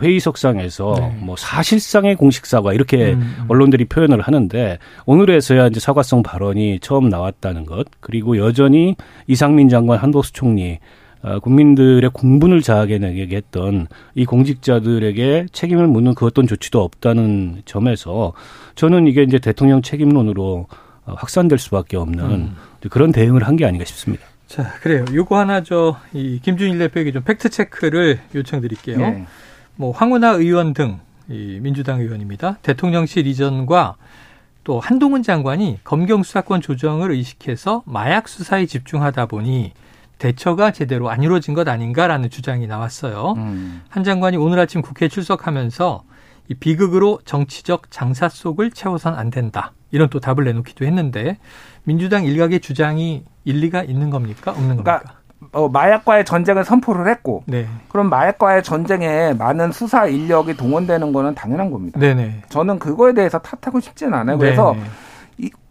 [0.02, 1.18] 회의석상에서 네.
[1.22, 3.46] 뭐 사실상의 공식 사과 이렇게 음, 음.
[3.48, 8.96] 언론들이 표현을 하는데 오늘에서야 이제 사과성 발언이 처음 나왔다는 것 그리고 여전히
[9.28, 10.78] 이상민 장관 한덕수 총리 어,
[11.42, 18.34] 국민들의 공분을 자하게 내게 했던 이 공직자들에게 책임을 묻는 그 어떤 조치도 없다는 점에서
[18.76, 20.68] 저는 이게 이제 대통령 책임론으로
[21.06, 22.56] 어, 확산될 수밖에 없는 음.
[22.90, 24.24] 그런 대응을 한 게 아닌가 싶습니다.
[24.48, 25.06] 자, 그래요.
[25.14, 28.98] 요거 하나 저 이 김준일 대표에게 좀 팩트 체크를 요청드릴게요.
[28.98, 29.26] 네.
[29.76, 32.58] 뭐 황운하 의원 등 이 민주당 의원입니다.
[32.62, 33.96] 대통령실 이전과
[34.66, 39.72] 또 한동훈 장관이 검경 수사권 조정을 의식해서 마약 수사에 집중하다 보니
[40.22, 43.34] 대처가 제대로 안 이루어진 것 아닌가라는 주장이 나왔어요.
[43.38, 43.82] 음.
[43.90, 46.04] 한 장관이 오늘 아침 국회에 출석하면서
[46.48, 49.74] 이 비극으로 정치적 장사 속을 채워선 안 된다.
[49.90, 51.40] 이런 또 답을 내놓기도 했는데
[51.84, 54.52] 민주당 일각의 주장이 일리가 있는 겁니까?
[54.52, 55.00] 없는 겁니까?
[55.00, 55.22] 그러니까
[55.54, 57.68] 어, 마약과의 전쟁을 선포를 했고 네.
[57.90, 62.00] 그럼 마약과의 전쟁에 많은 수사 인력이 동원되는 거는 당연한 겁니다.
[62.00, 62.44] 네네.
[62.50, 64.38] 저는 그거에 대해서 탓하고 싶지는 않아요.
[64.38, 64.80] 그래서 이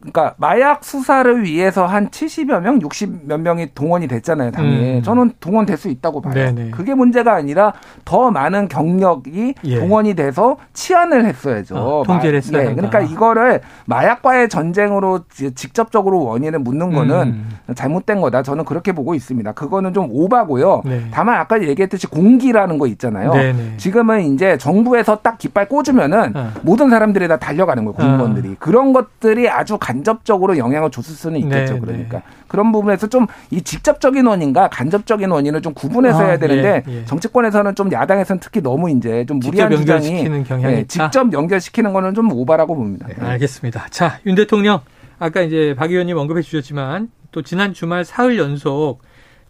[0.01, 4.97] 그러니까 마약 수사를 위해서 한 70여 명, 60 몇 명이 동원이 됐잖아요, 당연히.
[4.97, 5.03] 음.
[5.03, 6.33] 저는 동원될 수 있다고 봐요.
[6.33, 6.71] 네네.
[6.71, 7.75] 그게 문제가 아니라
[8.07, 9.79] 더 많은 경력이 예.
[9.79, 11.77] 동원이 돼서 치안을 했어야죠.
[11.77, 15.21] 어, 통제를 했어야 네, 그러니까 이거를 마약과의 전쟁으로
[15.55, 17.49] 직접적으로 원인을 묻는 거는 음.
[17.75, 18.43] 잘못된 거다.
[18.43, 19.53] 저는 그렇게 보고 있습니다.
[19.53, 20.83] 그거는 좀 오바고요.
[20.87, 21.05] 네.
[21.11, 23.35] 다만 아까 얘기했듯이 공기라는 거 있잖아요.
[23.35, 23.77] 네네.
[23.77, 26.51] 지금은 이제 정부에서 딱 깃발 꽂으면은 어.
[26.63, 28.53] 모든 사람들이 다 달려가는 거예요, 공무원들이.
[28.53, 28.57] 어.
[28.59, 31.75] 그런 것들이 아주 간접적으로 영향을 줬을 수는 있겠죠.
[31.75, 32.25] 네, 그러니까 네.
[32.49, 37.05] 그런 부분에서 좀 이 직접적인 원인과 간접적인 원인을 좀 구분해서 아, 해야 되는데 예, 예.
[37.05, 42.77] 정치권에서는 좀 야당에서는 특히 너무 이제 좀 무리한 주장이 네, 직접 연결시키는 거는 좀 오바라고
[42.77, 43.09] 봅니다.
[43.09, 43.89] 네, 알겠습니다.
[43.91, 44.81] 자, 윤 대통령
[45.19, 49.01] 아까 이제 박 의원님 언급해 주셨지만 또 지난 주말 사흘 연속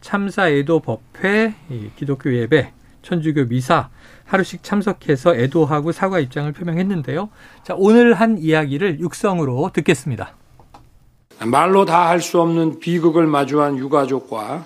[0.01, 1.55] 참사 애도 법회,
[1.97, 2.73] 기독교 예배,
[3.03, 3.91] 천주교 미사
[4.31, 7.31] 하루씩 참석해서 애도하고 사과 입장을 표명했는데요.
[7.65, 10.37] 자, 오늘 한 이야기를 육성으로 듣겠습니다.
[11.41, 14.65] 말로 다 할 수 없는 비극을 마주한 유가족과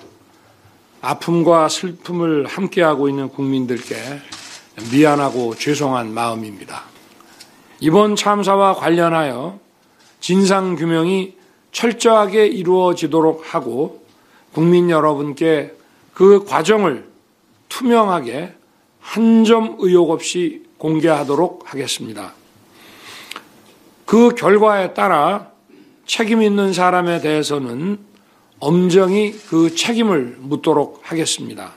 [1.00, 3.96] 아픔과 슬픔을 함께하고 있는 국민들께
[4.92, 6.82] 미안하고 죄송한 마음입니다.
[7.80, 9.58] 이번 참사와 관련하여
[10.20, 11.36] 진상규명이
[11.72, 14.04] 철저하게 이루어지도록 하고
[14.52, 15.74] 국민 여러분께
[16.12, 17.08] 그 과정을
[17.68, 18.54] 투명하게
[19.04, 22.32] 한 점 의혹 없이 공개하도록 하겠습니다.
[24.06, 25.50] 그 결과에 따라
[26.06, 27.98] 책임 있는 사람에 대해서는
[28.58, 31.72] 엄정히 그 책임을 묻도록 하겠습니다.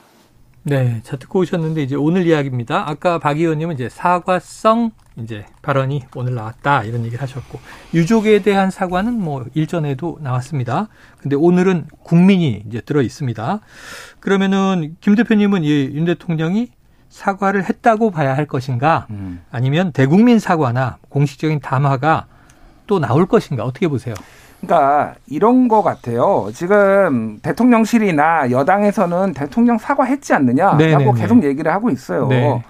[0.62, 2.88] 네, 자 듣고 오셨는데 이제 오늘 이야기입니다.
[2.88, 4.90] 아까 박 의원님은 이제 사과성
[5.22, 7.60] 이제 발언이 오늘 나왔다 이런 얘기를 하셨고
[7.94, 10.88] 유족에 대한 사과는 뭐 일전에도 나왔습니다.
[11.18, 13.60] 근데 오늘은 국민이 이제 들어 있습니다.
[14.20, 16.68] 그러면은 김 대표님은 이윤 대통령이
[17.08, 19.40] 사과를 했다고 봐야 할 것인가 음.
[19.50, 22.26] 아니면 대국민 사과나 공식적인 담화가
[22.86, 24.14] 또 나올 것인가 어떻게 보세요?
[24.60, 26.48] 그러니까 이런 거 같아요.
[26.52, 31.12] 지금 대통령실이나 여당에서는 대통령 사과했지 않느냐라고 네네네.
[31.14, 32.26] 계속 얘기를 하고 있어요.
[32.28, 32.62] 네.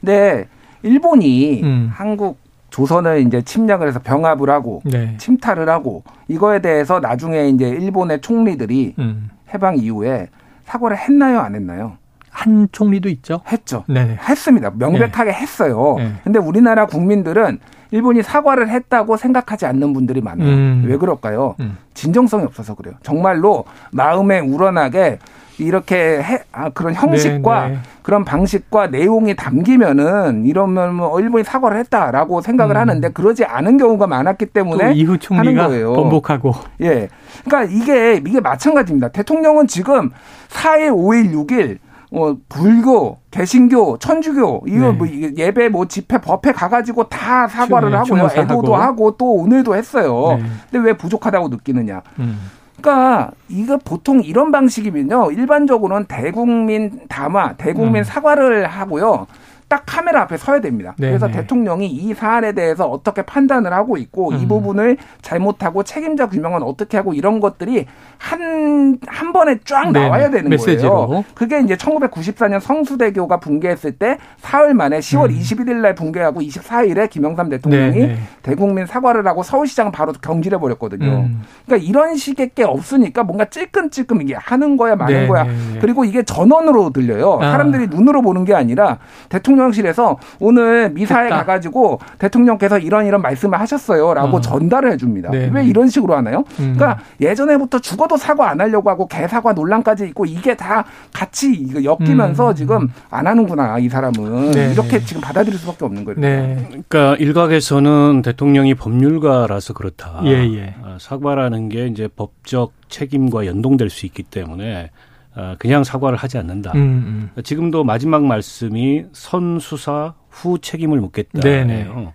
[0.00, 0.48] 근데
[0.82, 1.90] 일본이 음.
[1.92, 2.38] 한국
[2.70, 5.16] 조선을 이제 침략을 해서 병합을 하고 네.
[5.18, 9.30] 침탈을 하고 이거에 대해서 나중에 이제 일본의 총리들이 음.
[9.52, 10.28] 해방 이후에
[10.64, 11.98] 사과를 했나요, 안 했나요?
[12.32, 13.42] 한 총리도 있죠.
[13.52, 13.84] 했죠.
[13.86, 14.72] 네 했습니다.
[14.74, 15.36] 명백하게 네.
[15.36, 15.96] 했어요.
[15.98, 16.12] 네.
[16.24, 20.48] 근데 우리나라 국민들은 일본이 사과를 했다고 생각하지 않는 분들이 많아요.
[20.48, 20.84] 음.
[20.86, 21.54] 왜 그럴까요?
[21.60, 21.76] 음.
[21.92, 22.94] 진정성이 없어서 그래요.
[23.02, 25.18] 정말로 마음에 우러나게
[25.58, 27.78] 이렇게 해, 아, 그런 형식과 네, 네.
[28.00, 32.80] 그런 방식과 내용이 담기면은 이러면 뭐 일본이 사과를 했다라고 생각을 음.
[32.80, 37.10] 하는데 그러지 않은 경우가 많았기 때문에 이후 총리가 번복하고 예.
[37.44, 39.08] 그러니까 이게 이게 마찬가지입니다.
[39.08, 40.10] 대통령은 지금
[40.48, 41.78] 4일, 5일, 6일
[42.14, 44.92] 어, 불교, 개신교, 천주교, 이거 네.
[44.92, 48.28] 뭐 예배 뭐 집회 법회 가가지고 다 사과를 하고요.
[48.36, 50.38] 애도도 하고 또 오늘도 했어요.
[50.38, 50.44] 네.
[50.70, 52.02] 근데 왜 부족하다고 느끼느냐?
[52.18, 52.50] 음.
[52.78, 55.30] 그러니까 이거 보통 이런 방식이면요.
[55.30, 58.04] 일반적으로는 대국민 담화, 대국민 음.
[58.04, 59.26] 사과를 하고요.
[59.72, 60.94] 딱 카메라 앞에 서야 됩니다.
[60.98, 61.12] 네네.
[61.12, 64.36] 그래서 대통령이 이 사안에 대해서 어떻게 판단을 하고 있고 음.
[64.36, 67.86] 이 부분을 잘못하고 책임자 규명은 어떻게 하고 이런 것들이
[68.18, 71.06] 한, 한 번에 쫙 나와야 되는 메시지로.
[71.06, 71.24] 거예요.
[71.34, 75.38] 그게 이제 1994년 성수대교가 붕괴했을 때 사흘 만에 10월 음.
[75.38, 78.18] 21일 날 붕괴하고 24일에 김영삼 대통령이 네네.
[78.42, 81.06] 대국민 사과를 하고 서울시장 바로 경질해 버렸거든요.
[81.06, 81.42] 음.
[81.64, 85.28] 그러니까 이런 식의 게 없으니까 뭔가 찔끔찔끔 이게 하는 거야 네네.
[85.28, 85.46] 거야.
[85.80, 87.38] 그리고 이게 전원으로 들려요.
[87.40, 87.52] 아.
[87.52, 88.98] 사람들이 눈으로 보는 게 아니라
[89.30, 91.38] 대통령 대통령실에서 오늘 미사에 됐다.
[91.38, 94.40] 가가지고 대통령께서 이런 이런 말씀을 하셨어요라고 어.
[94.40, 95.30] 전달을 해줍니다.
[95.30, 95.50] 네네.
[95.52, 96.44] 왜 이런 식으로 하나요?
[96.58, 96.74] 음.
[96.76, 102.54] 그러니까 예전에부터 죽어도 사과 안 하려고 하고 개사과 논란까지 있고 이게 다 같이 엮이면서 음.
[102.54, 106.20] 지금 안 하는구나 이 사람은 네 이렇게 지금 받아들일 수밖에 없는 거예요.
[106.20, 106.66] 네.
[106.68, 110.22] 그러니까 일각에서는 대통령이 법률가라서 그렇다.
[110.24, 110.74] 예, 예.
[110.82, 114.90] 아, 사과라는 게 이제 법적 책임과 연동될 수 있기 때문에
[115.34, 116.72] 어, 그냥 사과를 하지 않는다.
[116.74, 117.42] 음, 음.
[117.42, 122.14] 지금도 마지막 말씀이 선수사 후 책임을 묻겠다 네요.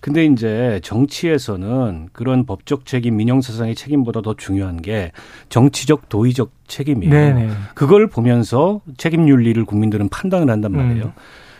[0.00, 5.12] 근데 이제 정치에서는 그런 법적 책임, 민영사상의 책임보다 더 중요한 게
[5.48, 7.12] 정치적 도의적 책임이에요.
[7.12, 7.50] 네네.
[7.74, 11.04] 그걸 보면서 책임 윤리를 국민들은 판단을 한단 말이에요.
[11.06, 11.12] 음.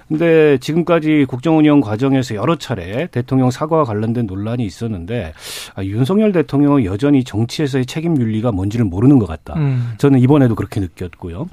[0.09, 5.35] 근데 지금까지 국정 운영 과정에서 여러 차례 대통령 사과와 관련된 논란이 있었는데
[5.75, 9.55] 아, 윤석열 대통령은 여전히 정치에서의 책임 윤리가 뭔지를 모르는 것 같다.
[9.57, 9.93] 음.
[9.99, 11.47] 저는 이번에도 그렇게 느꼈고요.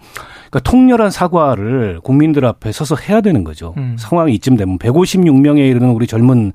[0.49, 3.73] 그러니까 통렬한 사과를 국민들 앞에 서서 해야 되는 거죠.
[3.77, 3.97] 음.
[3.99, 6.53] 상황이 이쯤 되면 156명에 이르는 우리 젊은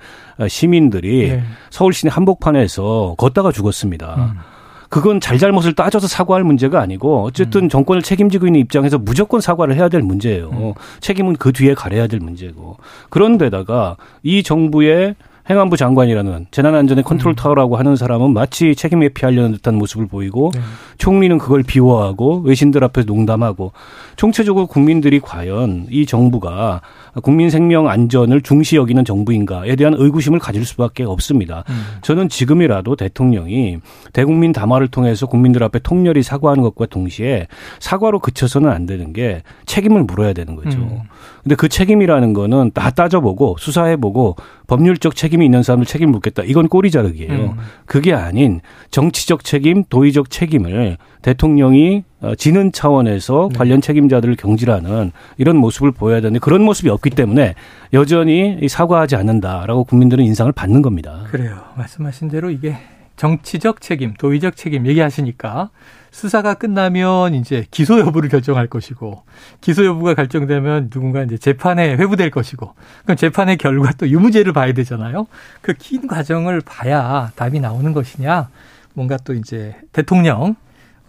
[0.48, 1.42] 시민들이 네.
[1.68, 4.14] 서울 시내 한복판에서 걷다가 죽었습니다.
[4.16, 4.49] 음.
[4.90, 7.68] 그건 잘잘못을 따져서 사과할 문제가 아니고 어쨌든 음.
[7.68, 10.50] 정권을 책임지고 있는 입장에서 무조건 사과를 해야 될 문제예요.
[10.50, 10.72] 음.
[11.00, 12.76] 책임은 그 뒤에 가려야 될 문제고.
[13.08, 15.14] 그런데다가 이 정부의
[15.48, 17.34] 행안부 장관이라는 재난안전의 컨트롤 음.
[17.34, 20.60] 타워라고 하는 사람은 마치 책임 회피하려는 듯한 모습을 보이고 네.
[20.98, 23.72] 총리는 그걸 비호하고 외신들 앞에서 농담하고
[24.16, 26.82] 총체적으로 국민들이 과연 이 정부가
[27.22, 31.64] 국민 생명 안전을 중시 여기는 정부인가에 대한 의구심을 가질 수밖에 없습니다.
[31.68, 31.82] 음.
[32.02, 33.78] 저는 지금이라도 대통령이
[34.12, 37.46] 대국민 담화를 통해서 국민들 앞에 통렬히 사과하는 것과 동시에
[37.78, 40.78] 사과로 그쳐서는 안 되는 게 책임을 물어야 되는 거죠.
[40.78, 41.00] 음.
[41.42, 46.42] 근데 그 책임이라는 거는 다 따져보고 수사해보고 법률적 책임이 있는 사람을 책임 묻겠다.
[46.44, 47.32] 이건 꼬리 자르기예요.
[47.32, 47.56] 음.
[47.86, 53.58] 그게 아닌 정치적 책임, 도의적 책임을 대통령이 어, 지는 차원에서 네.
[53.58, 57.54] 관련 책임자들을 경질하는 이런 모습을 보여야 되는데 그런 모습이 없기 때문에
[57.92, 61.24] 여전히 사과하지 않는다라고 국민들은 인상을 받는 겁니다.
[61.30, 61.58] 그래요.
[61.76, 62.76] 말씀하신 대로 이게
[63.16, 65.70] 정치적 책임, 도의적 책임 얘기하시니까
[66.10, 69.22] 수사가 끝나면 이제 기소 여부를 결정할 것이고
[69.60, 75.26] 기소 여부가 결정되면 누군가 이제 재판에 회부될 것이고 그럼 재판의 결과 또 유무죄를 봐야 되잖아요.
[75.62, 78.48] 그 긴 과정을 봐야 답이 나오는 것이냐
[78.94, 80.56] 뭔가 또 이제 대통령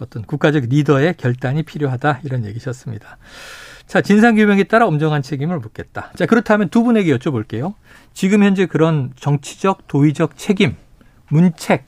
[0.02, 3.18] 어떤 국가적 리더의 결단이 필요하다 이런 얘기셨습니다.
[3.86, 6.10] 자, 진상규명에 따라 엄정한 책임을 묻겠다.
[6.14, 7.74] 자, 그렇다면 두 분에게 여쭤볼게요.
[8.12, 10.76] 지금 현재 그런 정치적, 도의적 책임,
[11.28, 11.84] 문책,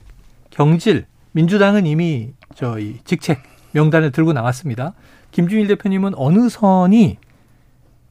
[0.49, 4.93] 경질, 민주당은 이미 저희 직책 명단을 들고 나왔습니다.
[5.31, 7.17] 김준일 대표님은 어느 선이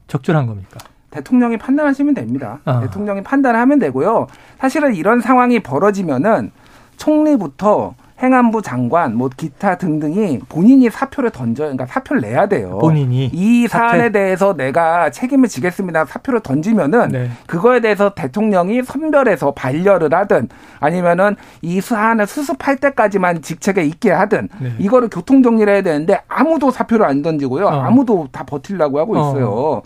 [0.07, 0.79] 적절한 겁니까?
[1.09, 2.59] 대통령이 판단하시면 됩니다.
[2.65, 2.81] 아.
[2.81, 4.27] 대통령이 판단하면 되고요.
[4.59, 6.51] 사실은 이런 상황이 벌어지면은
[6.97, 12.77] 총리부터 행안부 장관, 뭐 기타 등등이 본인이 사표를 던져, 그러니까 사표를 내야 돼요.
[12.79, 14.11] 본인이 이 사안에 사퇴.
[14.11, 16.05] 대해서 내가 책임을 지겠습니다.
[16.05, 17.29] 사표를 던지면은 네.
[17.45, 20.47] 그거에 대해서 대통령이 선별해서 반려를 하든
[20.79, 24.73] 아니면은 이 사안을 수습할 때까지만 직책에 있게 하든 네.
[24.79, 27.65] 이거를 교통 정리를 해야 되는데 아무도 사표를 안 던지고요.
[27.65, 27.81] 어.
[27.81, 29.49] 아무도 다 버틸라고 하고 있어요.
[29.49, 29.81] 어.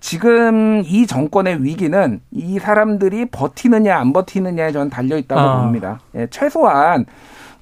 [0.00, 5.62] 지금 이 정권의 위기는 이 사람들이 버티느냐 안 버티느냐에 저는 달려 있다고 아.
[5.62, 6.00] 봅니다.
[6.16, 7.04] 예, 최소한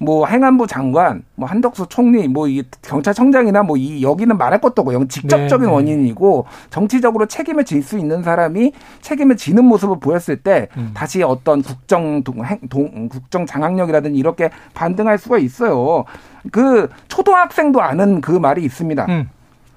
[0.01, 5.07] 뭐 행안부 장관, 뭐 한덕수 총리, 뭐 이 경찰청장이나 뭐 이 여기는 말할 것도 없고
[5.07, 5.73] 직접적인 네, 네.
[5.73, 10.91] 원인이고 정치적으로 책임을 질 수 있는 사람이 책임을 지는 모습을 보였을 때 음.
[10.93, 12.37] 다시 어떤 국정 동,
[12.69, 16.05] 동, 국정 장악력이라든지 이렇게 반등할 수가 있어요.
[16.51, 19.05] 그 초등학생도 아는 그 말이 있습니다.
[19.09, 19.29] 음.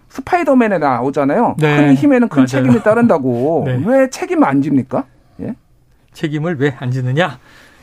[0.09, 1.57] 스파이더맨에 나오잖아요.
[1.59, 1.77] 네.
[1.77, 2.47] 큰 힘에는 큰 맞아요.
[2.47, 3.65] 책임이 따른다고.
[3.67, 3.83] 네.
[3.85, 5.05] 왜 책임 안 집니까?
[5.41, 5.55] 예?
[6.13, 7.39] 책임을 왜 안 지느냐?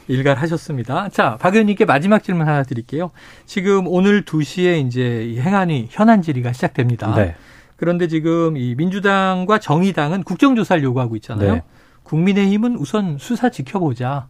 [0.09, 1.09] 일갈하셨습니다.
[1.09, 3.11] 자, 박 의원님께 마지막 질문 하나 드릴게요.
[3.45, 7.13] 지금 오늘 2시에 이제 행안위 현안 질의가 시작됩니다.
[7.15, 7.35] 네.
[7.75, 11.53] 그런데 지금 이 민주당과 정의당은 국정조사를 요구하고 있잖아요.
[11.53, 11.63] 네.
[12.03, 14.27] 국민의힘은 우선 수사 지켜보자.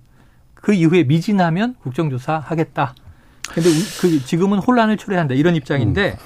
[0.54, 2.94] 그 이후에 미진하면 국정조사 하겠다.
[3.50, 3.70] 근데
[4.02, 6.18] 그 지금은 혼란을 초래한다 이런 입장인데 음.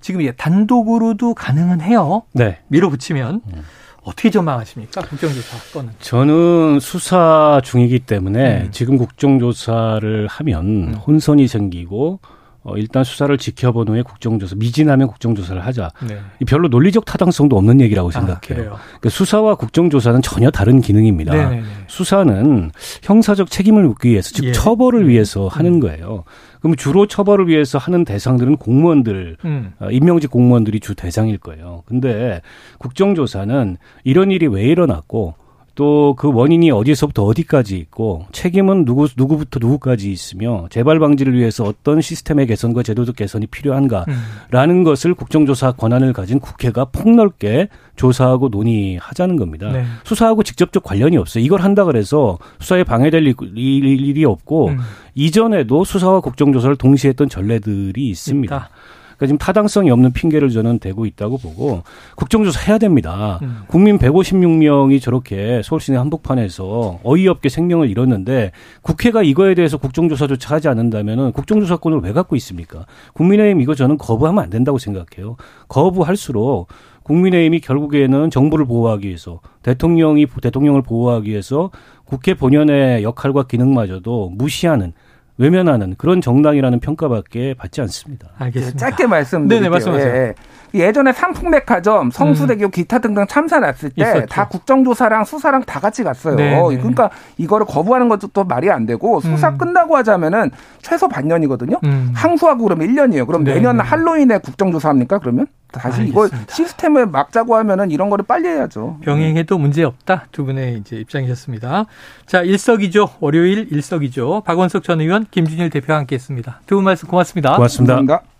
[0.00, 2.22] 지금 단독으로도 가능은 해요.
[2.32, 2.60] 네.
[2.68, 3.42] 밀어붙이면.
[3.46, 3.62] 음.
[4.04, 5.00] 어떻게 전망하십니까?
[5.02, 5.92] 국정조사 건은?
[6.00, 8.68] 저는 수사 중이기 때문에 음.
[8.70, 10.94] 지금 국정조사를 하면 음.
[10.94, 12.20] 혼선이 생기고
[12.64, 15.90] 어, 일단 수사를 지켜본 후에 국정조사 미진하면 국정조사를 하자.
[16.08, 16.18] 네.
[16.46, 18.72] 별로 논리적 타당성도 없는 얘기라고 아, 생각해요.
[18.72, 21.34] 아, 그러니까 수사와 국정조사는 전혀 다른 기능입니다.
[21.34, 21.62] 네네네.
[21.88, 22.70] 수사는
[23.02, 24.52] 형사적 책임을 묻기 위해서 즉 예.
[24.52, 25.48] 처벌을 위해서 음.
[25.48, 26.24] 하는 거예요.
[26.60, 29.74] 그럼 주로 처벌을 위해서 하는 대상들은 공무원들, 음.
[29.78, 31.82] 어, 임명직 공무원들이 주 대상일 거예요.
[31.84, 32.40] 근데
[32.78, 35.34] 국정조사는 이런 일이 왜 일어났고
[35.74, 42.00] 또 그 원인이 어디서부터 어디까지 있고 책임은 누구 누구부터 누구까지 있으며 재발 방지를 위해서 어떤
[42.00, 44.84] 시스템의 개선과 제도적 개선이 필요한가라는 음.
[44.84, 49.70] 것을 국정조사 권한을 가진 국회가 폭넓게 조사하고 논의하자는 겁니다.
[49.70, 49.84] 네.
[50.04, 51.44] 수사하고 직접적 관련이 없어요.
[51.44, 54.78] 이걸 한다 그래서 수사에 방해될 일이 없고 음.
[55.14, 58.56] 이전에도 수사와 국정조사를 동시에 했던 전례들이 있습니다.
[58.56, 58.70] 있다.
[59.16, 61.82] 그러니까 지금 타당성이 없는 핑계를 저는 대고 있다고 보고
[62.16, 63.38] 국정조사 해야 됩니다.
[63.42, 63.62] 음.
[63.66, 72.00] 국민 156명이 저렇게 서울시내 한복판에서 어이없게 생명을 잃었는데 국회가 이거에 대해서 국정조사조차 하지 않는다면은 국정조사권을
[72.00, 72.86] 왜 갖고 있습니까?
[73.14, 75.36] 국민의힘 이거 저는 거부하면 안 된다고 생각해요.
[75.68, 76.68] 거부할수록
[77.04, 81.70] 국민의힘이 결국에는 정부를 보호하기 위해서 대통령이 대통령을 보호하기 위해서
[82.04, 84.92] 국회 본연의 역할과 기능마저도 무시하는
[85.36, 88.28] 외면하는 그런 정당이라는 평가밖에 받지 않습니다.
[88.38, 88.78] 알겠습니다.
[88.78, 89.60] 짧게 말씀드릴게요.
[89.60, 90.14] 네네, 말씀하세요.
[90.14, 90.34] 예.
[90.74, 92.70] 예전에 상풍백화점, 성수대교, 음.
[92.70, 96.34] 기타 등등 참사 났을 때 다 국정조사랑 수사랑 다 같이 갔어요.
[96.34, 96.76] 네네.
[96.78, 99.58] 그러니까 이거를 거부하는 것도 또 말이 안 되고 수사 음.
[99.58, 100.50] 끝나고 하자면은
[100.82, 101.78] 최소 반년이거든요.
[101.84, 102.10] 음.
[102.14, 103.26] 항소하고 그러면 1년이에요.
[103.26, 103.56] 그럼 네네.
[103.60, 105.18] 내년 할로윈에 국정조사 합니까?
[105.18, 105.46] 그러면?
[105.80, 106.26] 다시 알겠습니다.
[106.36, 108.98] 이걸 시스템을 막자고 하면은 이런 거를 빨리 해야죠.
[109.02, 110.26] 병행해도 문제 없다.
[110.32, 111.86] 두 분의 이제 입장이셨습니다.
[112.26, 116.60] 자, 일석이조 월요일 일석이조 박원석 전 의원, 김준일 대표와 함께했습니다.
[116.66, 117.56] 두 분 말씀 고맙습니다.
[117.56, 117.94] 고맙습니다.
[117.96, 118.28] 감사합니다.